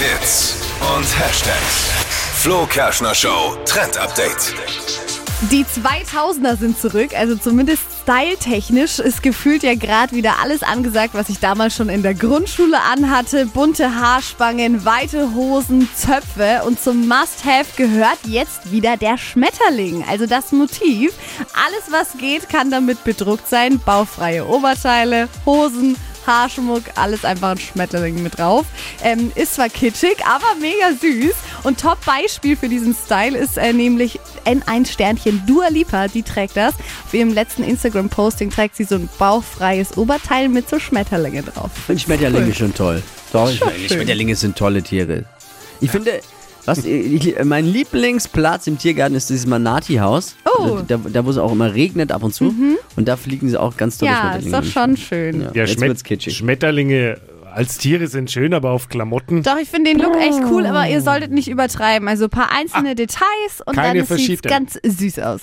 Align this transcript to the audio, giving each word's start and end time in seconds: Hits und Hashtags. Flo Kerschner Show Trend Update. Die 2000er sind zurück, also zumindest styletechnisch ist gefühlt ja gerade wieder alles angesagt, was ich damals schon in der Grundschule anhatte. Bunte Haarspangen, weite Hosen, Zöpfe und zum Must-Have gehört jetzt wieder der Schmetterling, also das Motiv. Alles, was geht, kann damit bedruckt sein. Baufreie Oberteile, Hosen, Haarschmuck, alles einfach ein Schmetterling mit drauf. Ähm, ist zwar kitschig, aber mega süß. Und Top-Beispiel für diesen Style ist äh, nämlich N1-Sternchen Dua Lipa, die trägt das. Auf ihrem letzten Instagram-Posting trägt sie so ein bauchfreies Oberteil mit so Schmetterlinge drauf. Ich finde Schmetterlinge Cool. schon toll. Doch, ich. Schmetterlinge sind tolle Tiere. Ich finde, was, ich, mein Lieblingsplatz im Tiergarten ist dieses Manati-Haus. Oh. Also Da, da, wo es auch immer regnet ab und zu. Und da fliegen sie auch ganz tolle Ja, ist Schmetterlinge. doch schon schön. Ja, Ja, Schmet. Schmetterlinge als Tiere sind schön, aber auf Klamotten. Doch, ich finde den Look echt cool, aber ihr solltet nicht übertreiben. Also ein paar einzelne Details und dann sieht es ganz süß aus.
Hits 0.00 0.56
und 0.96 1.04
Hashtags. 1.20 1.90
Flo 2.36 2.64
Kerschner 2.64 3.14
Show 3.14 3.54
Trend 3.66 3.98
Update. 3.98 4.54
Die 5.50 5.66
2000er 5.66 6.56
sind 6.56 6.80
zurück, 6.80 7.10
also 7.14 7.36
zumindest 7.36 7.82
styletechnisch 8.02 8.98
ist 8.98 9.22
gefühlt 9.22 9.62
ja 9.62 9.74
gerade 9.74 10.16
wieder 10.16 10.36
alles 10.42 10.62
angesagt, 10.62 11.12
was 11.12 11.28
ich 11.28 11.38
damals 11.38 11.76
schon 11.76 11.90
in 11.90 12.02
der 12.02 12.14
Grundschule 12.14 12.80
anhatte. 12.80 13.44
Bunte 13.44 13.94
Haarspangen, 13.94 14.86
weite 14.86 15.34
Hosen, 15.34 15.86
Zöpfe 15.94 16.62
und 16.66 16.80
zum 16.80 17.06
Must-Have 17.06 17.66
gehört 17.76 18.20
jetzt 18.24 18.72
wieder 18.72 18.96
der 18.96 19.18
Schmetterling, 19.18 20.02
also 20.08 20.24
das 20.24 20.50
Motiv. 20.50 21.12
Alles, 21.66 21.90
was 21.90 22.16
geht, 22.16 22.48
kann 22.48 22.70
damit 22.70 23.04
bedruckt 23.04 23.50
sein. 23.50 23.78
Baufreie 23.84 24.46
Oberteile, 24.46 25.28
Hosen, 25.44 25.94
Haarschmuck, 26.30 26.82
alles 26.94 27.24
einfach 27.24 27.50
ein 27.50 27.58
Schmetterling 27.58 28.22
mit 28.22 28.38
drauf. 28.38 28.66
Ähm, 29.02 29.32
ist 29.34 29.54
zwar 29.54 29.68
kitschig, 29.68 30.16
aber 30.24 30.46
mega 30.60 30.92
süß. 31.00 31.34
Und 31.64 31.80
Top-Beispiel 31.80 32.56
für 32.56 32.68
diesen 32.68 32.94
Style 32.94 33.36
ist 33.36 33.58
äh, 33.58 33.72
nämlich 33.72 34.20
N1-Sternchen 34.44 35.42
Dua 35.46 35.68
Lipa, 35.68 36.08
die 36.08 36.22
trägt 36.22 36.56
das. 36.56 36.74
Auf 37.04 37.12
ihrem 37.12 37.32
letzten 37.34 37.64
Instagram-Posting 37.64 38.50
trägt 38.50 38.76
sie 38.76 38.84
so 38.84 38.94
ein 38.94 39.08
bauchfreies 39.18 39.96
Oberteil 39.98 40.48
mit 40.48 40.68
so 40.68 40.78
Schmetterlinge 40.78 41.42
drauf. 41.42 41.70
Ich 41.76 41.84
finde 41.84 42.02
Schmetterlinge 42.02 42.46
Cool. 42.46 42.54
schon 42.54 42.74
toll. 42.74 43.02
Doch, 43.32 43.50
ich. 43.50 43.88
Schmetterlinge 43.88 44.34
sind 44.36 44.56
tolle 44.56 44.82
Tiere. 44.82 45.24
Ich 45.80 45.90
finde, 45.90 46.20
was, 46.66 46.84
ich, 46.84 47.34
mein 47.44 47.66
Lieblingsplatz 47.66 48.66
im 48.66 48.78
Tiergarten 48.78 49.14
ist 49.16 49.30
dieses 49.30 49.46
Manati-Haus. 49.46 50.36
Oh. 50.44 50.62
Also 50.62 50.82
Da, 50.86 50.98
da, 51.12 51.24
wo 51.24 51.30
es 51.30 51.38
auch 51.38 51.52
immer 51.52 51.74
regnet 51.74 52.12
ab 52.12 52.22
und 52.22 52.34
zu. 52.34 52.54
Und 52.96 53.08
da 53.08 53.16
fliegen 53.16 53.48
sie 53.48 53.56
auch 53.56 53.76
ganz 53.76 53.98
tolle 53.98 54.10
Ja, 54.10 54.32
ist 54.36 54.42
Schmetterlinge. 54.44 54.66
doch 54.66 54.72
schon 54.72 54.96
schön. 54.96 55.40
Ja, 55.42 55.50
Ja, 55.54 55.66
Schmet. 55.66 56.32
Schmetterlinge 56.32 57.18
als 57.52 57.78
Tiere 57.78 58.06
sind 58.06 58.30
schön, 58.30 58.54
aber 58.54 58.70
auf 58.70 58.88
Klamotten. 58.88 59.42
Doch, 59.42 59.56
ich 59.60 59.68
finde 59.68 59.90
den 59.90 60.00
Look 60.00 60.16
echt 60.16 60.40
cool, 60.50 60.66
aber 60.66 60.88
ihr 60.88 61.00
solltet 61.00 61.32
nicht 61.32 61.48
übertreiben. 61.48 62.06
Also 62.08 62.24
ein 62.24 62.30
paar 62.30 62.50
einzelne 62.56 62.94
Details 62.94 63.60
und 63.66 63.76
dann 63.76 64.04
sieht 64.06 64.36
es 64.36 64.42
ganz 64.42 64.78
süß 64.84 65.18
aus. 65.20 65.40